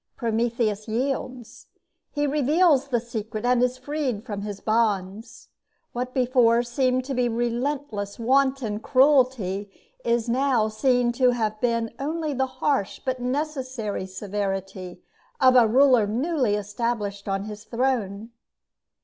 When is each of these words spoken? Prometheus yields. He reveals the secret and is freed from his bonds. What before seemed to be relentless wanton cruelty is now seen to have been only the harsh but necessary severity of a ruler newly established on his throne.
Prometheus 0.17 0.87
yields. 0.87 1.67
He 2.11 2.25
reveals 2.25 2.87
the 2.87 2.99
secret 2.99 3.45
and 3.45 3.61
is 3.61 3.77
freed 3.77 4.25
from 4.25 4.41
his 4.41 4.59
bonds. 4.59 5.49
What 5.93 6.11
before 6.11 6.63
seemed 6.63 7.05
to 7.05 7.13
be 7.13 7.29
relentless 7.29 8.17
wanton 8.17 8.79
cruelty 8.79 9.69
is 10.03 10.27
now 10.27 10.69
seen 10.69 11.11
to 11.11 11.29
have 11.33 11.61
been 11.61 11.93
only 11.99 12.33
the 12.33 12.47
harsh 12.47 12.99
but 13.05 13.19
necessary 13.19 14.07
severity 14.07 15.03
of 15.39 15.55
a 15.55 15.67
ruler 15.67 16.07
newly 16.07 16.55
established 16.55 17.27
on 17.27 17.43
his 17.43 17.63
throne. 17.65 18.31